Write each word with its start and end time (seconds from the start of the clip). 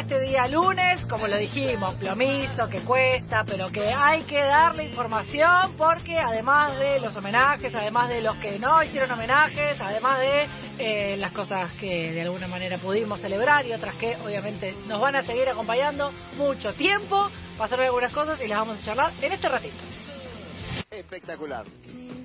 Este 0.00 0.18
día 0.18 0.48
lunes, 0.48 1.04
como 1.10 1.26
lo 1.28 1.36
dijimos, 1.36 1.94
plomizo, 1.96 2.70
que 2.70 2.80
cuesta, 2.84 3.44
pero 3.44 3.70
que 3.70 3.92
hay 3.92 4.22
que 4.22 4.38
darle 4.38 4.84
información 4.84 5.76
porque 5.76 6.18
además 6.18 6.78
de 6.78 7.00
los 7.00 7.14
homenajes, 7.14 7.74
además 7.74 8.08
de 8.08 8.22
los 8.22 8.34
que 8.36 8.58
no 8.58 8.82
hicieron 8.82 9.10
homenajes, 9.10 9.78
además 9.78 10.20
de 10.20 10.48
eh, 10.78 11.16
las 11.18 11.32
cosas 11.32 11.70
que 11.72 12.12
de 12.12 12.22
alguna 12.22 12.48
manera 12.48 12.78
pudimos 12.78 13.20
celebrar 13.20 13.66
y 13.66 13.74
otras 13.74 13.94
que 13.96 14.16
obviamente 14.24 14.74
nos 14.86 15.02
van 15.02 15.16
a 15.16 15.22
seguir 15.22 15.46
acompañando 15.50 16.12
mucho 16.38 16.72
tiempo, 16.72 17.30
pasaron 17.58 17.84
algunas 17.84 18.12
cosas 18.14 18.40
y 18.40 18.48
las 18.48 18.58
vamos 18.58 18.80
a 18.80 18.84
charlar 18.86 19.12
en 19.20 19.32
este 19.32 19.48
ratito. 19.50 19.84
Espectacular. 20.90 21.66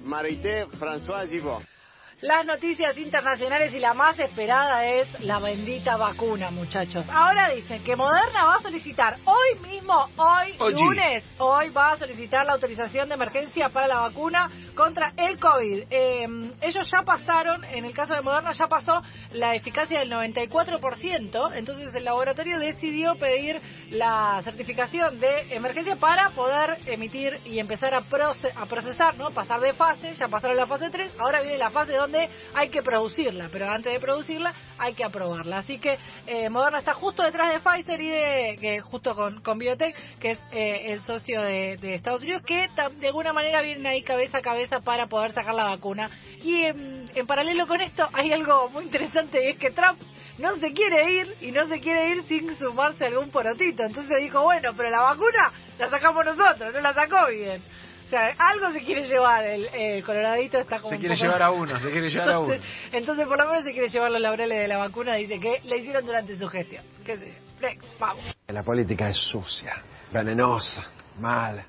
Marité 0.06 0.66
François 0.80 1.28
Givot. 1.28 1.75
Las 2.22 2.46
noticias 2.46 2.98
internacionales 2.98 3.74
y 3.74 3.80
la 3.80 3.94
más 3.94 4.18
esperada 4.18 4.86
es 4.86 5.20
la 5.20 5.40
bendita 5.40 5.98
vacuna, 5.98 6.50
muchachos. 6.50 7.06
Ahora 7.12 7.50
dicen 7.50 7.84
que 7.84 7.98
Moderna 7.98 8.46
va 8.46 8.56
a 8.56 8.62
solicitar 8.62 9.18
hoy 9.26 9.60
mismo, 9.70 9.94
hoy 10.16 10.56
lunes, 10.74 11.26
hoy 11.40 11.70
va 11.72 11.92
a 11.92 11.98
solicitar 11.98 12.46
la 12.46 12.54
autorización 12.54 13.10
de 13.10 13.16
emergencia 13.16 13.68
para 13.68 13.88
la 13.88 14.00
vacuna 14.00 14.50
contra 14.76 15.12
el 15.18 15.38
COVID. 15.38 15.84
Eh, 15.90 16.54
ellos 16.62 16.90
ya 16.90 17.02
pasaron, 17.02 17.66
en 17.66 17.84
el 17.84 17.94
caso 17.94 18.14
de 18.14 18.22
Moderna 18.22 18.54
ya 18.54 18.68
pasó 18.68 19.02
la 19.34 19.54
eficacia 19.54 20.00
del 20.00 20.10
94%, 20.10 21.52
entonces 21.54 21.94
el 21.94 22.06
laboratorio 22.06 22.60
decidió 22.60 23.16
pedir 23.16 23.62
la 23.90 24.40
certificación 24.46 25.20
de 25.20 25.54
emergencia 25.54 25.98
para 25.98 26.30
poder 26.30 26.78
emitir 26.86 27.42
y 27.44 27.60
empezar 27.60 27.94
a, 27.94 27.98
a 27.98 28.66
procesar, 28.68 29.18
¿no? 29.18 29.32
Pasar 29.32 29.60
de 29.60 29.74
fase, 29.74 30.14
ya 30.16 30.30
pasaron 30.30 30.56
la 30.56 30.66
fase 30.66 30.90
3, 30.90 31.12
ahora 31.20 31.42
viene 31.42 31.58
la 31.58 31.72
fase 31.72 31.92
2 31.92 32.05
donde 32.06 32.30
hay 32.54 32.70
que 32.70 32.84
producirla, 32.84 33.50
pero 33.52 33.70
antes 33.70 33.92
de 33.92 34.00
producirla 34.00 34.54
hay 34.78 34.94
que 34.94 35.04
aprobarla. 35.04 35.60
Así 35.60 35.80
que 35.80 35.98
eh, 36.28 36.50
Moderna 36.50 36.80
está 36.80 36.94
justo 36.94 37.24
detrás 37.24 37.52
de 37.52 37.60
Pfizer 37.60 38.00
y 38.00 38.10
de 38.10 38.58
que 38.62 38.82
justo 38.82 39.16
con, 39.16 39.42
con 39.42 39.58
Biotech, 39.58 39.96
que 40.20 40.32
es 40.32 40.40
eh, 40.52 40.94
el 40.94 41.02
socio 41.02 41.42
de, 41.42 41.96
Estados 41.96 42.22
Unidos, 42.22 42.44
que 42.46 42.70
de 43.00 43.08
alguna 43.08 43.34
manera 43.34 43.62
vienen 43.62 43.88
ahí 43.88 44.04
cabeza 44.04 44.40
a 44.40 44.42
cabeza 44.42 44.82
para 44.82 45.08
poder 45.08 45.34
sacar 45.34 45.56
la 45.56 45.66
vacuna. 45.66 46.10
Y 46.44 46.64
en, 46.64 47.06
paralelo 47.28 47.68
con 47.68 47.82
esto 47.82 48.08
hay 48.14 48.32
algo 48.32 48.70
muy 48.70 48.86
interesante 48.86 49.44
y 49.44 49.52
es 49.52 49.58
que 49.58 49.72
Trump 49.72 50.00
no 50.38 50.56
se 50.58 50.74
quiere 50.74 51.12
ir 51.12 51.36
y 51.42 51.52
no 51.52 51.66
se 51.68 51.80
quiere 51.80 52.10
ir 52.12 52.24
sin 52.24 52.56
sumarse 52.58 53.06
a 53.06 53.08
algún 53.08 53.30
porotito. 53.30 53.84
Entonces 53.84 54.18
dijo, 54.22 54.44
bueno, 54.44 54.74
pero 54.76 54.90
la 54.90 55.02
vacuna 55.02 55.52
la 55.80 55.90
sacamos 55.90 56.26
nosotros, 56.26 56.74
no 56.74 56.82
la 56.82 56.94
sacó 56.94 57.28
bien. 57.30 57.62
O 58.06 58.10
sea, 58.10 58.36
algo 58.38 58.72
se 58.72 58.82
quiere 58.82 59.04
llevar, 59.08 59.44
el, 59.46 59.66
el 59.74 60.04
Coloradito 60.04 60.60
está 60.60 60.80
como... 60.80 60.92
Se 60.92 61.00
quiere 61.00 61.16
llevar 61.16 61.42
a 61.42 61.52
uno, 61.52 61.80
se 61.80 61.90
quiere 61.90 62.10
llevar 62.10 62.30
a 62.32 62.40
uno. 62.40 62.56
Entonces, 62.92 63.28
por 63.28 63.38
lo 63.38 63.48
menos 63.48 63.64
se 63.64 63.72
quiere 63.72 63.88
llevar 63.88 64.12
los 64.12 64.22
laureles 64.22 64.60
de 64.60 64.68
la 64.68 64.78
vacuna, 64.78 65.16
dice 65.16 65.40
que 65.40 65.62
le 65.64 65.78
hicieron 65.78 66.06
durante 66.06 66.36
su 66.38 66.48
gestión. 66.48 66.84
¿Qué 67.04 67.18
sé? 67.18 67.34
Flex, 67.58 67.84
vamos. 68.00 68.24
La 68.48 68.64
política 68.64 69.10
es 69.10 69.18
sucia, 69.18 69.82
venenosa, 70.12 70.84
mala. 71.20 71.66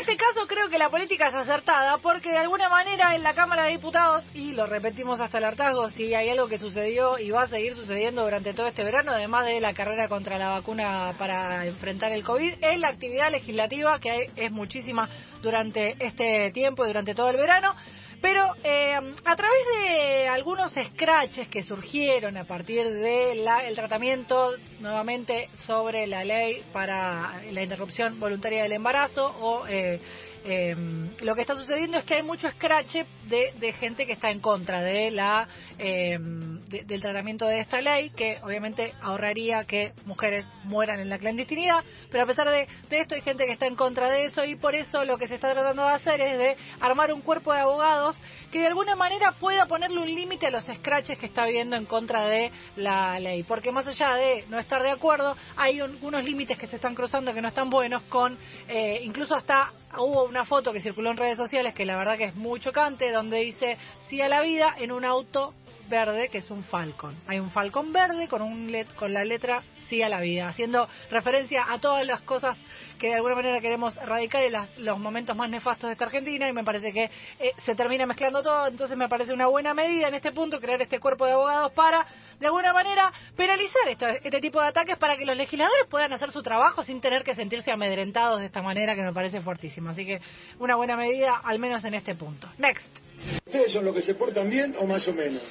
Este 0.00 0.16
caso 0.16 0.46
creo 0.46 0.68
que 0.68 0.78
la 0.78 0.90
política 0.90 1.26
es 1.26 1.34
acertada 1.34 1.98
porque 1.98 2.30
de 2.30 2.38
alguna 2.38 2.68
manera 2.68 3.16
en 3.16 3.24
la 3.24 3.34
Cámara 3.34 3.64
de 3.64 3.72
Diputados, 3.72 4.24
y 4.32 4.52
lo 4.52 4.64
repetimos 4.66 5.20
hasta 5.20 5.38
el 5.38 5.44
hartazgo, 5.44 5.88
si 5.90 6.14
hay 6.14 6.30
algo 6.30 6.46
que 6.46 6.56
sucedió 6.56 7.18
y 7.18 7.32
va 7.32 7.42
a 7.42 7.48
seguir 7.48 7.74
sucediendo 7.74 8.22
durante 8.22 8.54
todo 8.54 8.68
este 8.68 8.84
verano, 8.84 9.10
además 9.10 9.44
de 9.46 9.60
la 9.60 9.74
carrera 9.74 10.08
contra 10.08 10.38
la 10.38 10.50
vacuna 10.50 11.14
para 11.18 11.66
enfrentar 11.66 12.12
el 12.12 12.22
COVID, 12.22 12.54
es 12.60 12.78
la 12.78 12.90
actividad 12.90 13.32
legislativa 13.32 13.98
que 13.98 14.30
es 14.36 14.52
muchísima 14.52 15.08
durante 15.42 15.96
este 15.98 16.52
tiempo 16.52 16.84
y 16.84 16.88
durante 16.88 17.16
todo 17.16 17.30
el 17.30 17.36
verano. 17.36 17.74
Pero 18.20 18.54
eh, 18.64 18.94
a 18.94 19.36
través 19.36 19.60
de 19.76 20.28
algunos 20.28 20.72
scratches 20.72 21.48
que 21.48 21.62
surgieron 21.62 22.36
a 22.36 22.44
partir 22.44 22.84
del 22.84 23.46
el 23.64 23.74
tratamiento 23.76 24.54
nuevamente 24.80 25.48
sobre 25.66 26.06
la 26.06 26.24
ley 26.24 26.64
para 26.72 27.40
la 27.50 27.62
interrupción 27.62 28.18
voluntaria 28.18 28.64
del 28.64 28.72
embarazo 28.72 29.24
o 29.40 29.66
eh, 29.68 30.00
eh, 30.44 30.74
lo 31.20 31.34
que 31.34 31.42
está 31.42 31.54
sucediendo 31.54 31.98
es 31.98 32.04
que 32.04 32.14
hay 32.14 32.22
mucho 32.22 32.50
scratch 32.50 32.96
de, 33.28 33.52
de 33.58 33.72
gente 33.74 34.06
que 34.06 34.12
está 34.12 34.30
en 34.30 34.40
contra 34.40 34.82
de 34.82 35.10
la 35.10 35.48
eh, 35.78 36.18
del 36.68 37.00
tratamiento 37.00 37.46
de 37.46 37.60
esta 37.60 37.80
ley, 37.80 38.10
que 38.10 38.38
obviamente 38.42 38.92
ahorraría 39.00 39.64
que 39.64 39.92
mujeres 40.04 40.46
mueran 40.64 41.00
en 41.00 41.08
la 41.08 41.18
clandestinidad, 41.18 41.82
pero 42.10 42.24
a 42.24 42.26
pesar 42.26 42.50
de, 42.50 42.68
de, 42.90 43.00
esto 43.00 43.14
hay 43.14 43.22
gente 43.22 43.46
que 43.46 43.52
está 43.52 43.66
en 43.66 43.74
contra 43.74 44.10
de 44.10 44.26
eso 44.26 44.44
y 44.44 44.56
por 44.56 44.74
eso 44.74 45.04
lo 45.04 45.16
que 45.16 45.28
se 45.28 45.36
está 45.36 45.52
tratando 45.52 45.86
de 45.86 45.92
hacer 45.92 46.20
es 46.20 46.38
de 46.38 46.56
armar 46.80 47.12
un 47.12 47.22
cuerpo 47.22 47.52
de 47.52 47.60
abogados 47.60 48.20
que 48.52 48.60
de 48.60 48.66
alguna 48.66 48.96
manera 48.96 49.32
pueda 49.32 49.66
ponerle 49.66 49.98
un 49.98 50.14
límite 50.14 50.46
a 50.46 50.50
los 50.50 50.64
scratches 50.64 51.18
que 51.18 51.26
está 51.26 51.44
habiendo 51.44 51.76
en 51.76 51.86
contra 51.86 52.26
de 52.26 52.50
la 52.76 53.18
ley, 53.18 53.42
porque 53.44 53.72
más 53.72 53.86
allá 53.86 54.14
de 54.14 54.44
no 54.48 54.58
estar 54.58 54.82
de 54.82 54.90
acuerdo, 54.90 55.36
hay 55.56 55.80
unos 55.80 56.24
límites 56.24 56.58
que 56.58 56.66
se 56.66 56.76
están 56.76 56.94
cruzando 56.94 57.32
que 57.32 57.40
no 57.40 57.48
están 57.48 57.70
buenos 57.70 58.02
con 58.04 58.36
eh, 58.68 59.00
incluso 59.02 59.34
hasta 59.34 59.72
hubo 59.96 60.27
una 60.28 60.44
foto 60.44 60.72
que 60.72 60.80
circuló 60.80 61.10
en 61.10 61.16
redes 61.16 61.36
sociales 61.36 61.74
que 61.74 61.86
la 61.86 61.96
verdad 61.96 62.16
que 62.16 62.24
es 62.24 62.34
muy 62.34 62.60
chocante, 62.60 63.10
donde 63.10 63.38
dice 63.38 63.78
sí 64.08 64.20
a 64.20 64.28
la 64.28 64.42
vida 64.42 64.74
en 64.78 64.92
un 64.92 65.04
auto 65.04 65.54
verde 65.88 66.28
que 66.28 66.38
es 66.38 66.50
un 66.50 66.62
Falcon. 66.64 67.16
Hay 67.26 67.38
un 67.38 67.50
Falcon 67.50 67.92
verde 67.92 68.28
con 68.28 68.42
un 68.42 68.70
con 68.96 69.12
la 69.12 69.24
letra 69.24 69.62
sí 69.88 69.98
la 70.08 70.20
vida, 70.20 70.48
haciendo 70.48 70.88
referencia 71.10 71.66
a 71.68 71.78
todas 71.78 72.06
las 72.06 72.20
cosas 72.22 72.56
que 72.98 73.08
de 73.08 73.14
alguna 73.14 73.34
manera 73.34 73.60
queremos 73.60 73.96
erradicar 73.96 74.42
en 74.42 74.84
los 74.84 74.98
momentos 74.98 75.36
más 75.36 75.48
nefastos 75.50 75.88
de 75.88 75.92
esta 75.92 76.04
Argentina 76.04 76.48
y 76.48 76.52
me 76.52 76.64
parece 76.64 76.92
que 76.92 77.04
eh, 77.38 77.52
se 77.64 77.74
termina 77.74 78.06
mezclando 78.06 78.42
todo, 78.42 78.66
entonces 78.66 78.96
me 78.96 79.08
parece 79.08 79.32
una 79.32 79.46
buena 79.46 79.74
medida 79.74 80.08
en 80.08 80.14
este 80.14 80.32
punto 80.32 80.60
crear 80.60 80.80
este 80.82 81.00
cuerpo 81.00 81.26
de 81.26 81.32
abogados 81.32 81.72
para 81.72 82.06
de 82.38 82.46
alguna 82.46 82.72
manera 82.72 83.12
penalizar 83.36 83.82
este 83.88 84.40
tipo 84.40 84.60
de 84.60 84.68
ataques 84.68 84.96
para 84.96 85.16
que 85.16 85.24
los 85.24 85.36
legisladores 85.36 85.86
puedan 85.88 86.12
hacer 86.12 86.30
su 86.30 86.42
trabajo 86.42 86.82
sin 86.82 87.00
tener 87.00 87.24
que 87.24 87.34
sentirse 87.34 87.72
amedrentados 87.72 88.40
de 88.40 88.46
esta 88.46 88.62
manera 88.62 88.94
que 88.94 89.02
me 89.02 89.12
parece 89.12 89.40
fuertísimo. 89.40 89.90
Así 89.90 90.06
que 90.06 90.20
una 90.58 90.76
buena 90.76 90.96
medida 90.96 91.40
al 91.42 91.58
menos 91.58 91.84
en 91.84 91.94
este 91.94 92.14
punto. 92.14 92.48
Next. 92.58 92.86
¿Ustedes 93.46 93.72
son 93.72 93.84
los 93.84 93.94
que 93.94 94.02
se 94.02 94.14
portan 94.14 94.48
bien 94.48 94.76
o 94.78 94.86
más 94.86 95.06
o 95.08 95.12
menos? 95.12 95.42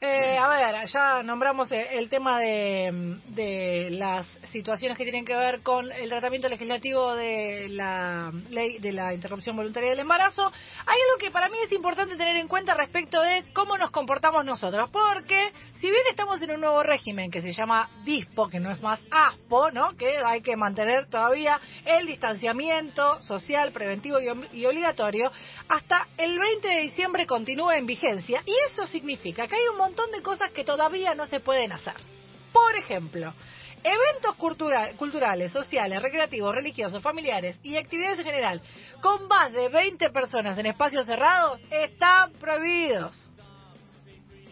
Eh, 0.00 0.36
a 0.36 0.48
ver, 0.48 0.86
ya 0.88 1.22
nombramos 1.22 1.72
el 1.72 2.10
tema 2.10 2.38
de, 2.38 3.18
de, 3.28 3.88
las 3.92 4.26
situaciones 4.52 4.98
que 4.98 5.04
tienen 5.04 5.24
que 5.24 5.34
ver 5.34 5.62
con 5.62 5.90
el 5.90 6.10
tratamiento 6.10 6.48
legislativo 6.48 7.14
de 7.14 7.68
la 7.70 8.30
ley 8.50 8.78
de 8.78 8.92
la 8.92 9.14
interrupción 9.14 9.56
voluntaria 9.56 9.90
del 9.90 10.00
embarazo. 10.00 10.42
Hay 10.44 10.98
algo 11.00 11.18
que 11.18 11.30
para 11.30 11.48
mí 11.48 11.56
es 11.64 11.72
importante 11.72 12.16
tener 12.16 12.36
en 12.36 12.46
cuenta 12.46 12.74
respecto 12.74 13.22
de 13.22 13.44
cómo 13.54 13.78
nos 13.78 13.90
comportamos 13.90 14.44
nosotros, 14.44 14.90
porque 14.90 15.52
si 15.80 15.88
bien 15.88 16.02
estamos 16.10 16.42
en 16.42 16.50
un 16.50 16.60
nuevo 16.60 16.82
régimen 16.82 17.30
que 17.30 17.40
se 17.40 17.52
llama 17.52 17.88
DISPO, 18.04 18.48
que 18.48 18.60
no 18.60 18.70
es 18.70 18.82
más 18.82 19.00
ASPO, 19.10 19.70
¿no? 19.70 19.96
que 19.96 20.18
hay 20.24 20.42
que 20.42 20.56
mantener 20.56 21.06
todavía 21.06 21.58
el 21.86 22.06
distanciamiento 22.06 23.22
social, 23.22 23.72
preventivo 23.72 24.18
y, 24.20 24.58
y 24.58 24.66
obligatorio, 24.66 25.30
hasta 25.68 26.06
el 26.18 26.38
20 26.38 26.68
de 26.68 26.82
diciembre 26.82 27.26
continúa 27.26 27.78
en 27.78 27.86
vigencia 27.86 28.42
y 28.44 28.52
eso 28.70 28.86
significa 28.88 29.46
que 29.46 29.54
hay 29.54 29.68
un 29.72 29.78
montón 29.78 29.95
de 30.12 30.22
cosas 30.22 30.50
que 30.52 30.64
todavía 30.64 31.14
no 31.14 31.26
se 31.26 31.40
pueden 31.40 31.72
hacer. 31.72 31.94
Por 32.52 32.76
ejemplo, 32.76 33.32
eventos 33.82 34.34
culturales, 34.96 35.52
sociales, 35.52 36.02
recreativos, 36.02 36.54
religiosos, 36.54 37.02
familiares 37.02 37.56
y 37.62 37.76
actividades 37.76 38.18
en 38.18 38.24
general 38.24 38.62
con 39.00 39.26
más 39.28 39.52
de 39.52 39.68
20 39.68 40.10
personas 40.10 40.58
en 40.58 40.66
espacios 40.66 41.06
cerrados 41.06 41.60
están 41.70 42.32
prohibidos. 42.32 43.16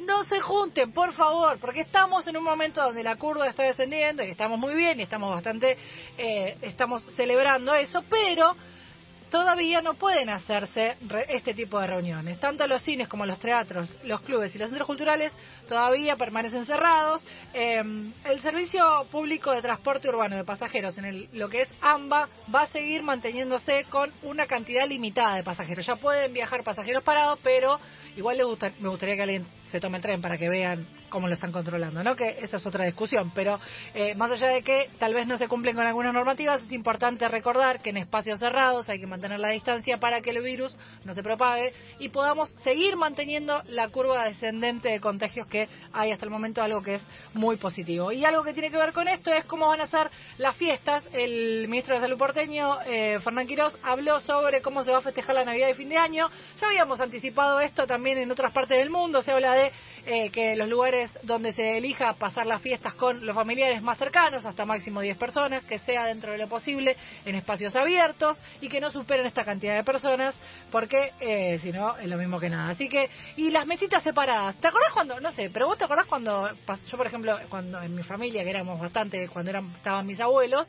No 0.00 0.24
se 0.24 0.40
junten, 0.40 0.92
por 0.92 1.12
favor, 1.12 1.58
porque 1.60 1.80
estamos 1.80 2.26
en 2.26 2.36
un 2.36 2.44
momento 2.44 2.82
donde 2.82 3.02
la 3.02 3.16
curva 3.16 3.48
está 3.48 3.62
descendiendo 3.62 4.22
y 4.22 4.30
estamos 4.30 4.58
muy 4.58 4.74
bien 4.74 5.00
y 5.00 5.04
estamos 5.04 5.30
bastante, 5.30 5.78
eh, 6.18 6.58
estamos 6.62 7.02
celebrando 7.14 7.74
eso, 7.74 8.04
pero 8.10 8.54
todavía 9.34 9.82
no 9.82 9.94
pueden 9.94 10.30
hacerse 10.30 10.96
este 11.28 11.54
tipo 11.54 11.80
de 11.80 11.88
reuniones. 11.88 12.38
Tanto 12.38 12.64
los 12.68 12.80
cines 12.82 13.08
como 13.08 13.26
los 13.26 13.40
teatros, 13.40 13.88
los 14.04 14.20
clubes 14.20 14.54
y 14.54 14.58
los 14.58 14.68
centros 14.68 14.86
culturales 14.86 15.32
todavía 15.66 16.14
permanecen 16.14 16.64
cerrados. 16.66 17.26
Em, 17.52 18.12
el 18.24 18.40
servicio 18.42 18.84
público 19.10 19.50
de 19.50 19.60
transporte 19.60 20.08
urbano 20.08 20.36
de 20.36 20.44
pasajeros 20.44 20.96
en 20.98 21.28
lo 21.32 21.48
que 21.48 21.62
es 21.62 21.68
AMBA 21.80 22.28
va 22.54 22.62
a 22.62 22.66
seguir 22.68 23.02
manteniéndose 23.02 23.86
con 23.90 24.12
una 24.22 24.46
cantidad 24.46 24.86
limitada 24.86 25.34
de 25.34 25.42
pasajeros. 25.42 25.84
Ya 25.84 25.96
pueden 25.96 26.32
viajar 26.32 26.62
pasajeros 26.62 27.02
parados, 27.02 27.40
pero 27.42 27.80
igual 28.14 28.38
me 28.78 28.88
gustaría 28.88 29.16
que 29.16 29.22
alguien 29.22 29.46
se 29.72 29.80
tome 29.80 29.96
el 29.96 30.02
tren 30.04 30.22
para 30.22 30.38
que 30.38 30.48
vean 30.48 30.86
cómo 31.08 31.28
lo 31.28 31.34
están 31.34 31.52
controlando, 31.52 32.02
¿no? 32.02 32.16
Que 32.16 32.38
esa 32.40 32.56
es 32.56 32.66
otra 32.66 32.84
discusión, 32.84 33.30
pero 33.34 33.60
eh, 33.94 34.16
más 34.16 34.32
allá 34.32 34.48
de 34.48 34.62
que 34.62 34.90
tal 34.98 35.14
vez 35.14 35.28
no 35.28 35.38
se 35.38 35.46
cumplen 35.46 35.76
con 35.76 35.86
algunas 35.86 36.12
normativas, 36.12 36.60
es 36.62 36.72
importante 36.72 37.28
recordar 37.28 37.80
que 37.80 37.90
en 37.90 37.98
espacios 37.98 38.40
cerrados 38.40 38.88
hay 38.88 38.98
que 38.98 39.06
mantener 39.06 39.23
la 39.28 39.48
distancia 39.48 39.98
para 39.98 40.20
que 40.20 40.30
el 40.30 40.42
virus 40.42 40.76
no 41.04 41.14
se 41.14 41.22
propague 41.22 41.72
y 41.98 42.10
podamos 42.10 42.50
seguir 42.62 42.96
manteniendo 42.96 43.62
la 43.68 43.88
curva 43.88 44.24
descendente 44.24 44.90
de 44.90 45.00
contagios 45.00 45.46
que 45.46 45.68
hay 45.92 46.12
hasta 46.12 46.24
el 46.24 46.30
momento, 46.30 46.62
algo 46.62 46.82
que 46.82 46.96
es 46.96 47.02
muy 47.32 47.56
positivo. 47.56 48.12
Y 48.12 48.24
algo 48.24 48.42
que 48.42 48.52
tiene 48.52 48.70
que 48.70 48.76
ver 48.76 48.92
con 48.92 49.08
esto 49.08 49.32
es 49.32 49.44
cómo 49.46 49.68
van 49.68 49.80
a 49.80 49.86
ser 49.86 50.10
las 50.38 50.56
fiestas. 50.56 51.04
El 51.12 51.66
ministro 51.68 51.94
de 51.94 52.02
Salud 52.02 52.18
porteño, 52.18 52.80
eh, 52.82 53.18
Fernán 53.20 53.46
Quirós, 53.46 53.76
habló 53.82 54.20
sobre 54.20 54.60
cómo 54.60 54.82
se 54.82 54.92
va 54.92 54.98
a 54.98 55.02
festejar 55.02 55.34
la 55.34 55.44
Navidad 55.44 55.68
de 55.68 55.74
fin 55.74 55.88
de 55.88 55.96
año. 55.96 56.28
Ya 56.60 56.66
habíamos 56.66 57.00
anticipado 57.00 57.60
esto 57.60 57.86
también 57.86 58.18
en 58.18 58.30
otras 58.30 58.52
partes 58.52 58.78
del 58.78 58.90
mundo, 58.90 59.22
se 59.22 59.32
habla 59.32 59.54
de 59.54 59.72
eh, 60.06 60.30
que 60.30 60.54
los 60.56 60.68
lugares 60.68 61.10
donde 61.22 61.52
se 61.52 61.78
elija 61.78 62.14
pasar 62.14 62.46
las 62.46 62.60
fiestas 62.60 62.94
con 62.94 63.24
los 63.24 63.34
familiares 63.34 63.82
más 63.82 63.98
cercanos, 63.98 64.44
hasta 64.44 64.64
máximo 64.64 65.00
10 65.00 65.16
personas, 65.16 65.64
que 65.64 65.78
sea 65.80 66.04
dentro 66.04 66.32
de 66.32 66.38
lo 66.38 66.48
posible 66.48 66.96
en 67.24 67.34
espacios 67.34 67.74
abiertos 67.74 68.38
y 68.60 68.68
que 68.68 68.80
no 68.80 68.90
superen 68.90 69.26
esta 69.26 69.44
cantidad 69.44 69.76
de 69.76 69.84
personas, 69.84 70.34
porque 70.70 71.12
eh, 71.20 71.58
si 71.62 71.72
no 71.72 71.96
es 71.96 72.08
lo 72.08 72.16
mismo 72.16 72.38
que 72.38 72.50
nada. 72.50 72.70
Así 72.70 72.88
que, 72.88 73.08
y 73.36 73.50
las 73.50 73.66
mesitas 73.66 74.02
separadas, 74.02 74.56
¿te 74.56 74.68
acordás 74.68 74.92
cuando, 74.92 75.20
no 75.20 75.32
sé, 75.32 75.50
pero 75.50 75.66
vos 75.66 75.78
te 75.78 75.84
acordás 75.84 76.06
cuando, 76.06 76.50
yo 76.52 76.96
por 76.96 77.06
ejemplo, 77.06 77.38
cuando 77.48 77.80
en 77.80 77.94
mi 77.94 78.02
familia, 78.02 78.44
que 78.44 78.50
éramos 78.50 78.78
bastante, 78.80 79.28
cuando 79.28 79.50
eran, 79.50 79.74
estaban 79.76 80.06
mis 80.06 80.20
abuelos, 80.20 80.68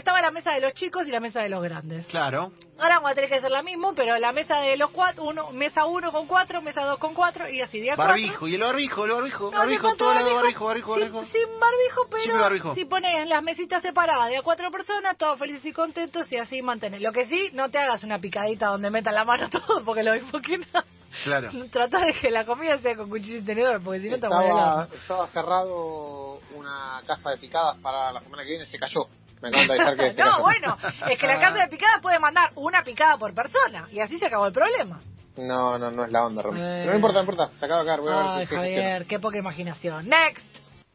estaba 0.00 0.20
la 0.20 0.30
mesa 0.30 0.52
de 0.52 0.60
los 0.60 0.74
chicos 0.74 1.06
y 1.08 1.10
la 1.10 1.20
mesa 1.20 1.40
de 1.42 1.48
los 1.48 1.62
grandes. 1.62 2.06
Claro. 2.06 2.52
Ahora 2.78 2.96
vamos 2.96 3.12
a 3.12 3.14
tener 3.14 3.30
que 3.30 3.36
hacer 3.36 3.50
la 3.50 3.62
misma, 3.62 3.92
pero 3.94 4.18
la 4.18 4.32
mesa 4.32 4.58
de 4.60 4.76
los 4.76 4.90
cuatro, 4.90 5.24
uno, 5.24 5.52
mesa 5.52 5.86
uno 5.86 6.10
con 6.12 6.26
cuatro, 6.26 6.60
mesa 6.62 6.82
dos 6.84 6.98
con 6.98 7.14
cuatro 7.14 7.48
y 7.48 7.60
así 7.60 7.80
día 7.80 7.94
cuatro. 7.94 8.12
Barbijo, 8.14 8.48
y 8.48 8.54
el 8.56 8.60
barbijo, 8.62 9.04
el 9.04 9.12
barbijo, 9.12 9.50
No, 9.52 9.58
barbijo, 9.58 9.94
todo 9.96 10.12
lado 10.14 10.34
barbijo, 10.34 10.64
barbijo, 10.66 10.94
Sin- 10.96 11.12
barbijo. 11.12 11.24
Sin, 11.32 11.60
barbijo, 11.60 12.06
pero 12.10 12.22
Sin 12.24 12.40
barbijo. 12.40 12.74
si 12.74 12.84
pones 12.84 13.28
las 13.28 13.42
mesitas 13.42 13.82
separadas 13.82 14.28
de 14.28 14.36
a 14.38 14.42
cuatro 14.42 14.70
personas, 14.70 15.16
todos 15.16 15.38
felices 15.38 15.64
y 15.66 15.72
contentos 15.72 16.30
y 16.32 16.36
así 16.36 16.62
mantener. 16.62 17.00
Lo 17.00 17.12
que 17.12 17.26
sí, 17.26 17.50
no 17.52 17.70
te 17.70 17.78
hagas 17.78 18.02
una 18.02 18.18
picadita 18.18 18.66
donde 18.68 18.90
metan 18.90 19.14
la 19.14 19.24
mano 19.24 19.48
todo, 19.50 19.84
porque 19.84 20.02
lo 20.02 20.14
mismo 20.14 20.40
que 20.40 20.58
nada. 20.58 20.84
Claro. 21.22 21.50
Trata 21.70 22.00
de 22.06 22.12
que 22.14 22.28
la 22.30 22.44
comida 22.44 22.76
sea 22.78 22.96
con 22.96 23.08
cuchillo 23.08 23.38
y 23.38 23.44
tenedor, 23.44 23.80
porque 23.84 24.00
si 24.00 24.08
no 24.08 24.18
te 24.18 24.26
Estaba, 24.26 24.88
estaba 24.92 25.26
cerrado 25.28 26.40
una 26.56 27.00
casa 27.06 27.30
de 27.30 27.38
picadas 27.38 27.76
para 27.78 28.10
la 28.10 28.20
semana 28.20 28.42
que 28.42 28.48
viene, 28.50 28.66
se 28.66 28.78
cayó. 28.78 29.06
Me 29.42 29.48
encanta 29.48 29.74
dejar 29.74 29.96
que 29.96 30.12
se 30.12 30.22
no, 30.24 30.40
bueno, 30.40 30.76
es 31.10 31.18
que 31.18 31.26
la 31.26 31.38
casa 31.40 31.58
de 31.58 31.68
picada 31.68 32.00
puede 32.00 32.18
mandar 32.18 32.50
una 32.56 32.82
picada 32.82 33.16
por 33.18 33.34
persona 33.34 33.86
y 33.90 34.00
así 34.00 34.18
se 34.18 34.26
acabó 34.26 34.46
el 34.46 34.52
problema. 34.52 35.00
No, 35.36 35.78
no, 35.78 35.90
no 35.90 36.04
es 36.04 36.12
la 36.12 36.24
onda, 36.26 36.42
Romy. 36.42 36.60
Eh. 36.60 36.78
Pero 36.80 36.90
no 36.92 36.96
importa, 36.96 37.16
no 37.16 37.20
importa. 37.30 37.50
Se 37.58 37.64
acaba 37.64 37.80
de 37.80 37.86
caer, 37.86 38.00
voy 38.00 38.12
a 38.12 38.16
ver 38.16 38.24
Ay, 38.26 38.44
qué- 38.46 38.48
qué 38.50 38.56
Javier, 38.56 39.06
qué 39.06 39.18
poca 39.18 39.38
imaginación. 39.38 40.08
Next. 40.08 40.44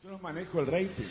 Yo 0.01 0.17
manejo 0.19 0.61
el 0.61 0.67
rating. 0.67 1.05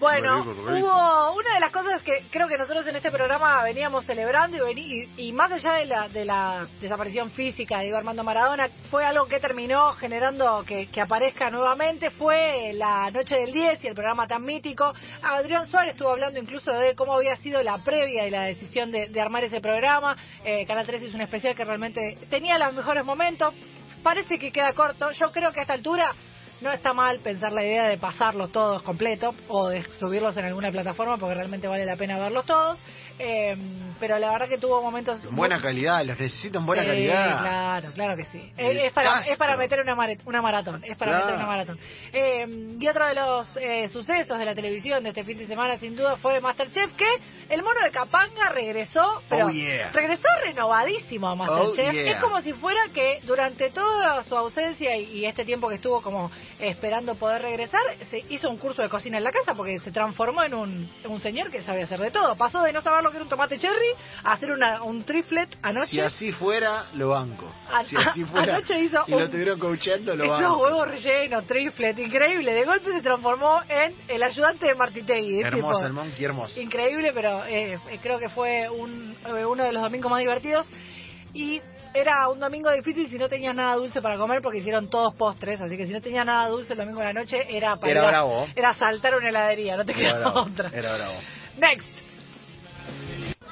Bueno, 0.00 0.42
hubo 0.80 1.34
una 1.36 1.54
de 1.54 1.60
las 1.60 1.70
cosas 1.70 2.00
que 2.02 2.24
creo 2.30 2.48
que 2.48 2.56
nosotros 2.56 2.86
en 2.86 2.96
este 2.96 3.10
programa 3.10 3.62
veníamos 3.62 4.06
celebrando 4.06 4.56
y, 4.56 4.60
vení- 4.74 5.08
y, 5.18 5.28
y 5.28 5.32
más 5.32 5.52
allá 5.52 5.74
de 5.74 5.84
la, 5.84 6.08
de 6.08 6.24
la 6.24 6.66
desaparición 6.80 7.30
física 7.32 7.76
de 7.78 7.84
Diego 7.84 7.98
Armando 7.98 8.24
Maradona, 8.24 8.68
fue 8.90 9.04
algo 9.04 9.26
que 9.26 9.38
terminó 9.40 9.92
generando 9.92 10.64
que, 10.66 10.86
que 10.86 11.02
aparezca 11.02 11.50
nuevamente, 11.50 12.10
fue 12.10 12.72
la 12.72 13.10
noche 13.10 13.36
del 13.36 13.52
10 13.52 13.84
y 13.84 13.88
el 13.88 13.94
programa 13.94 14.26
tan 14.26 14.42
mítico. 14.42 14.90
Adrián 15.22 15.68
Suárez 15.68 15.92
estuvo 15.92 16.08
hablando 16.10 16.40
incluso 16.40 16.72
de 16.72 16.94
cómo 16.94 17.14
había 17.14 17.36
sido 17.36 17.62
la 17.62 17.78
previa 17.84 18.26
y 18.26 18.30
la 18.30 18.44
decisión 18.44 18.90
de, 18.90 19.08
de 19.08 19.20
armar 19.20 19.44
ese 19.44 19.60
programa. 19.60 20.16
Eh, 20.44 20.64
Canal 20.66 20.86
13 20.86 21.06
hizo 21.06 21.16
un 21.16 21.22
especial 21.22 21.54
que 21.54 21.64
realmente 21.66 22.16
tenía 22.30 22.58
los 22.58 22.72
mejores 22.72 23.04
momentos. 23.04 23.52
Parece 24.02 24.38
que 24.38 24.50
queda 24.50 24.72
corto. 24.72 25.10
Yo 25.12 25.30
creo 25.30 25.52
que 25.52 25.60
a 25.60 25.62
esta 25.62 25.74
altura 25.74 26.14
no 26.60 26.70
está 26.72 26.92
mal 26.92 27.20
pensar 27.20 27.52
la 27.52 27.62
idea 27.64 27.84
de 27.88 27.98
pasarlos 27.98 28.52
todos 28.52 28.82
completos 28.82 29.34
o 29.48 29.68
de 29.68 29.82
subirlos 29.98 30.36
en 30.36 30.44
alguna 30.44 30.70
plataforma 30.70 31.16
porque 31.18 31.34
realmente 31.34 31.66
vale 31.68 31.84
la 31.84 31.96
pena 31.96 32.18
verlos 32.18 32.44
todos. 32.46 32.78
Eh, 33.22 33.54
pero 33.98 34.18
la 34.18 34.30
verdad 34.32 34.48
que 34.48 34.56
tuvo 34.56 34.80
momentos. 34.80 35.22
En 35.22 35.36
buena 35.36 35.60
calidad, 35.60 36.02
los 36.06 36.18
necesito 36.18 36.58
en 36.58 36.64
buena 36.66 36.84
calidad. 36.86 37.40
Claro, 37.40 37.92
claro 37.92 38.16
que 38.16 38.24
sí. 38.26 38.50
El 38.56 38.78
Es, 38.78 38.84
es 38.86 38.92
para, 38.94 39.20
es 39.20 39.36
para 39.36 39.56
meter 39.58 39.80
una, 39.80 39.94
una 40.24 40.40
maratón. 40.42 40.82
Es 40.84 40.96
para 40.96 41.10
Claro. 41.12 41.24
meter 41.26 41.36
una 41.38 41.46
maratón. 41.46 41.78
Eh, 42.12 42.76
y 42.80 42.88
otro 42.88 43.06
de 43.06 43.14
los 43.14 43.56
eh, 43.58 43.88
sucesos 43.88 44.38
de 44.38 44.44
la 44.46 44.54
televisión 44.54 45.02
de 45.02 45.10
este 45.10 45.22
fin 45.24 45.36
de 45.36 45.46
semana, 45.46 45.76
sin 45.76 45.94
duda, 45.96 46.16
fue 46.16 46.40
Masterchef, 46.40 46.94
que 46.94 47.04
el 47.50 47.62
mono 47.62 47.80
de 47.82 47.90
Capanga 47.90 48.48
regresó, 48.50 49.22
pero 49.28 49.46
Oh, 49.46 49.50
yeah. 49.50 49.90
regresó 49.92 50.28
renovadísimo 50.44 51.28
a 51.28 51.34
Masterchef. 51.34 51.88
Oh, 51.88 51.92
yeah. 51.92 52.12
Es 52.12 52.16
como 52.22 52.40
si 52.40 52.52
fuera 52.52 52.80
que 52.94 53.20
durante 53.24 53.70
toda 53.70 54.22
su 54.24 54.36
ausencia 54.36 54.96
y, 54.96 55.24
este 55.26 55.44
tiempo 55.44 55.68
que 55.68 55.74
estuvo 55.76 56.00
como 56.02 56.30
esperando 56.58 57.14
poder 57.16 57.42
regresar, 57.42 57.80
se 58.10 58.24
hizo 58.28 58.48
un 58.50 58.56
curso 58.58 58.82
de 58.82 58.88
cocina 58.88 59.18
en 59.18 59.24
la 59.24 59.32
casa 59.32 59.54
porque 59.54 59.78
se 59.80 59.90
transformó 59.92 60.42
en 60.44 60.54
un, 60.54 61.20
señor 61.20 61.50
que 61.50 61.62
sabe 61.62 61.82
hacer 61.82 62.00
de 62.00 62.10
todo. 62.10 62.36
Pasó 62.36 62.62
de 62.62 62.72
no 62.72 62.80
saber 62.80 63.02
lo 63.02 63.10
que 63.10 63.16
era 63.16 63.24
un 63.24 63.28
tomate 63.30 63.58
cherry 63.58 63.90
a 64.24 64.32
hacer 64.32 64.52
una, 64.52 64.82
un 64.82 65.02
triplet 65.04 65.48
anoche. 65.62 65.90
Si 65.90 66.00
así 66.00 66.32
fuera, 66.32 66.86
lo 66.94 67.10
banco. 67.10 67.52
Si 67.86 67.96
así 67.96 68.24
fuera, 68.24 68.54
anoche 68.54 68.78
hizo 68.80 69.04
si 69.04 69.12
un- 69.12 69.18
lo 69.18 69.24
estuvieron 69.26 69.58
coachando, 69.58 70.14
lo 70.14 70.28
banco. 70.28 70.58
huevos 70.62 70.88
rellenos, 70.88 71.46
triplet, 71.46 71.98
increíble. 71.98 72.54
De 72.54 72.64
golpe 72.64 72.90
se 72.92 73.02
transformó 73.02 73.60
en 73.68 73.94
el 74.08 74.22
ayudante 74.22 74.66
de 74.66 74.74
Martitegui. 74.74 75.40
Hermoso, 75.42 75.72
tipo, 75.78 75.86
el 75.86 75.92
monkey 75.92 76.24
hermoso. 76.24 76.60
Increíble, 76.60 77.12
pero 77.12 77.39
eh, 77.46 77.78
eh, 77.90 77.98
creo 78.02 78.18
que 78.18 78.28
fue 78.28 78.68
un, 78.68 79.16
eh, 79.26 79.44
uno 79.44 79.64
de 79.64 79.72
los 79.72 79.82
domingos 79.82 80.10
más 80.10 80.20
divertidos. 80.20 80.66
Y 81.32 81.60
era 81.94 82.28
un 82.28 82.38
domingo 82.38 82.70
difícil 82.70 83.08
si 83.08 83.18
no 83.18 83.28
tenías 83.28 83.54
nada 83.54 83.74
dulce 83.74 84.00
para 84.00 84.16
comer 84.16 84.40
porque 84.42 84.58
hicieron 84.58 84.88
todos 84.88 85.14
postres. 85.14 85.60
Así 85.60 85.76
que 85.76 85.86
si 85.86 85.92
no 85.92 86.00
tenías 86.00 86.26
nada 86.26 86.48
dulce 86.48 86.72
el 86.72 86.78
domingo 86.78 87.00
de 87.00 87.06
la 87.06 87.12
noche 87.12 87.46
era 87.48 87.76
para 87.76 87.92
Era 87.92 88.06
bravo. 88.06 88.46
Era 88.54 88.74
saltar 88.74 89.14
una 89.16 89.28
heladería, 89.28 89.76
no 89.76 89.84
te 89.84 89.92
bravo, 89.92 90.40
otra. 90.42 90.70
Era 90.72 90.96
bravo. 90.96 91.14
Next. 91.58 92.09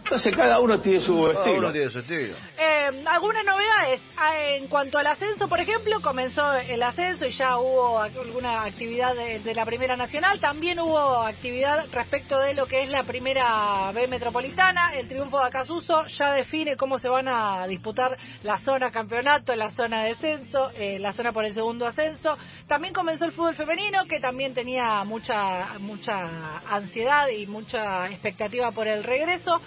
Entonces 0.08 0.34
cada 0.34 0.60
uno 0.60 0.81
tiene 0.81 1.00
su 1.02 1.20
Cada 1.22 1.32
estilo. 1.44 1.58
uno 1.58 1.72
tiene 1.72 1.90
su 1.90 1.99
estilo. 1.99 2.34
Eh, 2.56 3.02
algunas 3.06 3.44
novedades. 3.44 4.00
Ah, 4.16 4.37
En 4.38 4.66
cuanto 4.69 4.96
al 4.99 5.06
ascenso, 5.06 5.49
por 5.49 5.60
ejemplo, 5.60 6.00
comenzó 6.00 6.55
el 6.55 6.82
ascenso 6.82 7.26
y 7.26 7.31
ya 7.32 7.58
hubo 7.58 7.99
alguna 8.00 8.64
actividad 8.64 9.14
de, 9.14 9.40
de 9.40 9.55
la 9.55 9.66
Primera 9.66 9.96
Nacional. 9.96 10.40
También 10.40 10.81
hubo 10.81 10.99
actividad 11.22 11.87
respecto 11.93 12.38
de 12.40 12.55
lo 12.55 12.66
que 12.66 12.82
es 12.84 12.88
la 12.88 13.05
Primera 13.05 13.93
B 13.93 14.08
Metropolitana. 14.08 14.94
El 14.94 15.06
triunfo 15.08 15.38
de 15.40 15.46
Acasuso 15.46 16.06
ya 16.06 16.32
define 16.32 16.76
cómo 16.76 16.99
se 16.99 17.08
van 17.08 17.28
a 17.28 17.66
disputar 17.66 18.16
la 18.43 18.56
zona 18.58 18.90
campeonato, 18.90 19.54
la 19.54 19.70
zona 19.70 20.04
de 20.04 20.08
descenso, 20.14 20.70
eh, 20.75 20.99
la 20.99 21.12
zona 21.12 21.32
por 21.32 21.44
el 21.44 21.52
segundo 21.54 21.87
ascenso. 21.87 22.38
También 22.66 22.94
comenzó 22.94 23.26
el 23.26 23.32
fútbol 23.32 23.54
femenino, 23.54 24.06
que 24.06 24.20
también 24.20 24.54
tenía 24.54 25.04
mucha, 25.04 25.78
mucha 25.80 26.59
ansiedad 26.71 27.28
y 27.28 27.47
mucha 27.47 28.06
expectativa 28.09 28.71
por 28.73 28.88
el 28.88 29.04
regreso. 29.04 29.61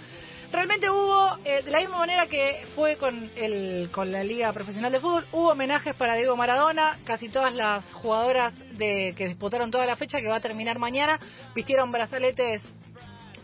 Realmente 0.52 0.90
hubo, 0.90 1.38
eh, 1.46 1.62
de 1.62 1.70
la 1.70 1.78
misma 1.78 1.96
manera 1.96 2.26
que 2.26 2.66
fue 2.74 2.96
con, 2.98 3.30
el, 3.36 3.88
con 3.90 4.12
la 4.12 4.22
Liga 4.22 4.52
Profesional 4.52 4.92
de 4.92 5.00
Fútbol, 5.00 5.26
hubo 5.32 5.52
homenajes 5.52 5.94
para 5.94 6.14
Diego 6.14 6.36
Maradona. 6.36 6.98
Casi 7.04 7.30
todas 7.30 7.54
las 7.54 7.82
jugadoras 7.94 8.52
de, 8.76 9.14
que 9.16 9.28
disputaron 9.28 9.70
toda 9.70 9.86
la 9.86 9.96
fecha, 9.96 10.20
que 10.20 10.28
va 10.28 10.36
a 10.36 10.40
terminar 10.40 10.78
mañana, 10.78 11.18
vistieron 11.54 11.90
brazaletes 11.90 12.60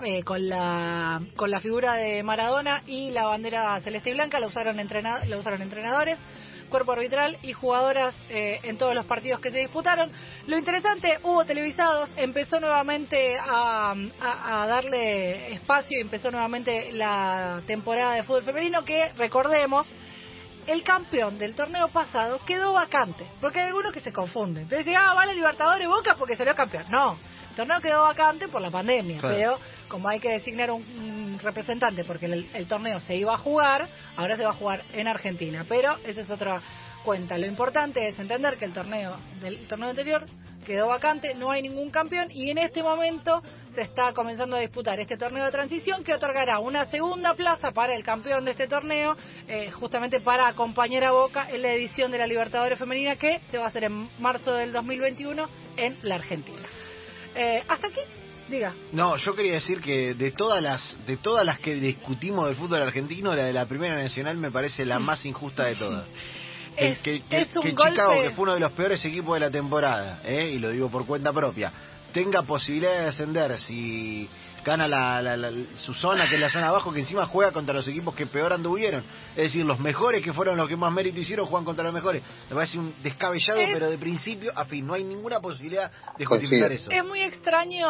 eh, 0.05 0.23
con 0.23 0.51
la 0.51 1.23
con 1.35 1.51
la 1.51 1.61
figura 1.61 1.95
de 1.95 2.23
Maradona 2.23 2.83
y 2.87 3.11
la 3.11 3.25
bandera 3.25 3.81
celeste 3.81 4.11
y 4.11 4.13
blanca. 4.13 4.39
La 4.39 4.49
usaron, 4.49 4.77
la 4.77 5.39
usaron 5.39 5.63
entrenadores 5.63 6.19
cuerpo 6.69 6.93
arbitral 6.93 7.37
y 7.43 7.53
jugadoras 7.53 8.15
eh, 8.29 8.61
en 8.63 8.79
todos 8.79 8.95
los 8.95 9.05
partidos 9.07 9.41
que 9.41 9.51
se 9.51 9.59
disputaron. 9.59 10.11
Lo 10.47 10.57
interesante, 10.57 11.19
hubo 11.23 11.45
televisados, 11.45 12.09
empezó 12.17 12.61
nuevamente 12.61 13.37
a, 13.39 13.95
a- 14.21 14.63
a 14.63 14.67
darle 14.67 15.53
espacio 15.55 15.99
y 15.99 16.01
empezó 16.03 16.31
nuevamente 16.31 16.93
la 16.93 17.63
temporada 17.67 18.15
de 18.15 18.23
fútbol 18.23 18.45
femenino 18.45 18.85
que, 18.85 19.09
recordemos, 19.17 19.87
el 20.67 20.83
campeón 20.83 21.39
del 21.39 21.55
torneo 21.55 21.89
pasado 21.89 22.41
quedó 22.45 22.75
vacante, 22.75 23.25
porque 23.41 23.61
hay 23.61 23.67
algunos 23.69 23.91
que 23.91 24.01
se 24.01 24.13
confunden. 24.13 24.65
Entonces 24.65 24.85
dicen, 24.85 25.01
ah, 25.03 25.15
vale 25.15 25.35
Libertadores 25.35 25.89
Boca 25.89 26.15
porque 26.19 26.37
salió 26.37 26.55
campeón. 26.55 26.85
No, 26.91 27.13
el 27.51 27.57
torneo 27.57 27.81
quedó 27.81 28.03
vacante 28.03 28.49
por 28.49 28.61
la 28.61 28.71
pandemia, 28.71 29.19
Claro. 29.19 29.35
pero 29.35 29.59
como 29.89 30.11
hay 30.11 30.21
que 30.21 30.29
designar 30.31 30.71
un, 30.71 30.83
un 30.83 31.28
representante 31.39 32.05
porque 32.05 32.27
el, 32.27 32.49
el 32.55 32.67
torneo 32.67 33.01
se 33.01 33.17
iba 33.17 33.35
a 33.35 33.39
jugar, 33.39 33.89
ahora 34.17 34.37
se 34.37 34.45
va 34.45 34.51
a 34.51 34.55
jugar 34.55 34.85
en 34.93 35.09
Argentina, 35.09 35.65
pero 35.69 35.97
esa 36.05 36.21
es 36.21 36.31
otra 36.31 36.61
cuenta. 37.05 37.39
Lo 37.39 37.47
importante 37.47 38.09
es 38.09 38.19
entender 38.19 38.57
que 38.57 38.65
el 38.65 38.73
torneo 38.73 39.17
del 39.41 39.67
torneo 39.67 39.91
anterior 39.91 40.27
quedó 40.69 40.89
vacante, 40.89 41.35
no 41.35 41.51
hay 41.51 41.63
ningún 41.63 41.91
campeón 41.91 42.29
y 42.31 42.51
en 42.51 42.59
este 42.59 42.83
momento 42.83 43.43
se 43.75 43.83
está 43.83 44.13
comenzando 44.13 44.57
a 44.57 44.61
disputar 44.61 45.01
este 45.01 45.17
torneo 45.17 45.45
de 45.47 45.51
transición 45.51 46.05
que 46.05 46.13
otorgará 46.13 46.59
una 46.59 46.85
segunda 46.87 47.33
plaza 47.35 47.71
para 47.71 47.95
el 47.95 48.05
campeón 48.05 48.45
de 48.45 48.51
este 48.51 48.69
torneo, 48.69 49.17
eh, 49.47 49.71
justamente 49.71 50.21
para 50.21 50.47
acompañar 50.47 51.05
a 51.05 51.13
Boca 51.13 51.49
en 51.51 51.63
la 51.63 51.73
edición 51.73 52.13
de 52.13 52.19
la 52.19 52.27
Libertadores 52.27 52.79
Femenina 52.79 53.17
que 53.17 53.41
se 53.51 53.57
va 53.57 53.65
a 53.65 53.69
hacer 53.69 53.85
en 53.85 54.11
marzo 54.19 54.53
del 54.55 54.73
2021 54.73 55.49
en 55.79 55.97
la 56.03 56.17
Argentina. 56.17 56.69
Eh, 57.35 57.63
¿Hasta 57.67 57.87
aquí? 57.87 58.01
Diga. 58.49 58.73
No, 58.93 59.17
yo 59.17 59.35
quería 59.35 59.53
decir 59.55 59.81
que 59.81 60.15
de 60.15 60.31
todas 60.33 60.63
las 60.63 60.97
de 61.07 61.17
todas 61.19 61.45
las 61.45 61.59
que 61.59 61.75
discutimos 61.75 62.47
del 62.47 62.57
fútbol 62.57 62.81
argentino, 62.83 63.35
la 63.35 63.45
de 63.45 63.53
la 63.53 63.67
Primera 63.67 63.95
Nacional 63.97 64.37
me 64.39 64.51
parece 64.51 64.85
la 64.87 64.99
más 64.99 65.25
injusta 65.27 65.65
de 65.65 65.75
todas. 65.75 66.05
Que, 66.79 66.91
Es- 66.93 66.99
que- 67.01 67.23
que- 67.23 67.41
es 67.41 67.57
un 67.57 67.63
que 67.63 67.75
golpe- 67.75 67.91
Chicago, 67.91 68.13
que 68.23 68.31
fue 68.31 68.43
uno 68.45 68.55
de 68.55 68.61
los 68.61 68.71
peores 68.71 69.05
equipos 69.05 69.35
de 69.35 69.41
la 69.41 69.51
temporada, 69.51 70.21
¿eh? 70.25 70.53
y 70.55 70.61
lo 70.61 70.71
digo 70.71 70.89
por 70.89 71.07
cuenta 71.07 71.33
propia, 71.33 71.73
tenga 72.13 72.43
posibilidad 72.43 72.93
de 73.01 73.07
ascender 73.09 73.59
si 73.59 74.29
gana 74.69 74.87
la, 74.87 75.21
la- 75.23 75.37
la- 75.37 75.53
su 75.85 75.95
zona, 75.95 76.29
que 76.29 76.35
es 76.37 76.41
la 76.41 76.49
zona 76.51 76.69
abajo, 76.69 76.93
que 76.93 77.01
encima 77.01 77.27
juega 77.27 77.51
contra 77.53 77.75
los 77.75 77.87
equipos 77.89 78.15
que 78.15 78.27
peor 78.27 78.53
anduvieron. 78.53 79.03
Es 79.31 79.45
decir, 79.45 79.65
los 79.65 79.79
mejores 79.81 80.23
que 80.23 80.33
fueron 80.33 80.57
los 80.57 80.69
que 80.69 80.77
más 80.77 80.93
mérito 80.93 81.19
hicieron 81.21 81.47
juegan 81.47 81.65
contra 81.65 81.85
los 81.85 81.93
mejores. 81.93 82.23
Me 82.49 82.55
parece 82.57 82.79
un 82.79 82.95
descabellado, 83.03 83.61
Es- 83.61 83.71
pero 83.73 83.91
de 83.91 83.99
principio 83.99 84.53
a 84.55 84.65
fin. 84.65 84.87
No 84.87 84.95
hay 84.95 85.05
ninguna 85.05 85.41
posibilidad 85.41 85.91
de 86.17 86.25
justificar 86.25 86.71
eso. 86.73 86.91
Es 86.91 87.05
muy 87.05 87.23
extraño 87.23 87.87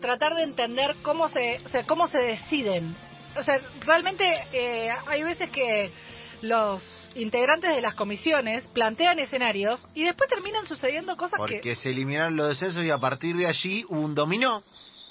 tratar 0.00 0.34
de 0.34 0.42
entender 0.44 0.96
cómo 1.02 1.28
se, 1.28 1.60
o 1.64 1.68
sea, 1.68 1.84
cómo 1.84 2.06
se 2.06 2.18
deciden. 2.18 2.94
O 3.36 3.42
sea, 3.42 3.60
realmente 3.86 4.24
eh, 4.52 4.90
hay 5.06 5.22
veces 5.22 5.50
que 5.50 5.90
los 6.42 6.82
integrantes 7.14 7.74
de 7.74 7.80
las 7.80 7.94
comisiones 7.94 8.66
plantean 8.68 9.18
escenarios 9.18 9.86
y 9.94 10.04
después 10.04 10.28
terminan 10.30 10.64
sucediendo 10.66 11.16
cosas 11.16 11.38
Porque 11.38 11.60
que... 11.60 11.74
se 11.74 11.90
eliminaron 11.90 12.36
los 12.36 12.48
descensos 12.48 12.84
y 12.84 12.90
a 12.90 12.98
partir 12.98 13.36
de 13.36 13.46
allí 13.46 13.84
hubo 13.88 14.00
un 14.00 14.14
dominó 14.14 14.62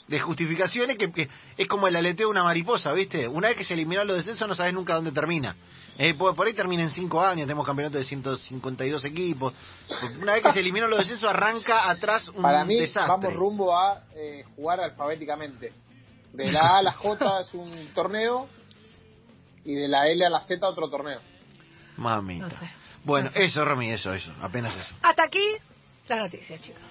de 0.10 0.20
justificaciones 0.20 0.98
que, 0.98 1.12
que 1.12 1.30
es 1.56 1.68
como 1.68 1.88
el 1.88 1.96
aleteo 1.96 2.28
de 2.28 2.32
una 2.32 2.44
mariposa, 2.44 2.92
¿viste? 2.94 3.28
Una 3.28 3.50
vez 3.50 3.58
que 3.58 3.64
se 3.64 3.76
eliminaron 3.76 4.08
los 4.08 4.18
descensos 4.18 4.48
no 4.48 4.56
sabes 4.56 4.74
nunca 4.74 4.96
dónde 4.96 5.12
termina. 5.12 5.56
Eh, 5.98 6.14
por, 6.16 6.34
por 6.36 6.48
ahí 6.48 6.54
termina 6.54 6.84
en 6.84 6.90
cinco 6.90 7.22
años, 7.22 7.46
tenemos 7.46 7.66
campeonato 7.66 7.98
de 7.98 8.04
152 8.06 9.06
equipos. 9.06 9.54
Una 10.22 10.34
vez 10.34 10.44
que 10.44 10.52
se 10.54 10.60
eliminaron 10.62 10.90
los 10.90 11.00
descensos 11.06 11.30
arranca 11.30 11.90
atrás 11.90 12.28
un 12.30 12.42
Para 12.42 12.66
mí, 12.66 12.80
desastre. 12.80 13.08
vamos 13.08 13.34
rumbo 13.34 13.78
a 13.78 14.04
eh, 14.16 14.44
jugar 14.56 14.80
alfabéticamente. 14.82 15.74
De 16.34 16.52
la 16.52 16.62
A 16.62 16.78
a 16.78 16.82
la 16.82 16.92
J 16.94 17.42
es 17.42 17.54
un 17.54 17.90
torneo 17.94 18.48
y 19.64 19.76
de 19.76 19.88
la 19.88 20.08
L 20.08 20.26
a 20.26 20.30
la 20.30 20.42
Z 20.42 20.68
otro 20.68 20.90
torneo. 20.90 21.20
Mamita. 21.98 22.46
No 22.48 22.50
sé. 22.50 22.70
Bueno, 23.04 23.28
No 23.30 23.34
sé. 23.34 23.46
eso, 23.46 23.66
Romy, 23.66 23.92
eso, 23.92 24.14
eso. 24.14 24.32
Apenas 24.42 24.76
eso. 24.76 24.96
Hasta 25.02 25.24
aquí 25.24 25.44
las 26.08 26.20
noticias, 26.20 26.62
chicos. 26.62 26.82